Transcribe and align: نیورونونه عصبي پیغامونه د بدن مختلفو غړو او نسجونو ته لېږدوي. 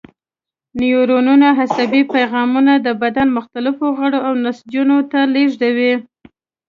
نیورونونه 0.79 1.47
عصبي 1.61 2.01
پیغامونه 2.13 2.73
د 2.85 2.87
بدن 3.01 3.27
مختلفو 3.37 3.85
غړو 3.97 4.19
او 4.27 4.33
نسجونو 4.43 4.97
ته 5.11 5.19
لېږدوي. 5.33 5.93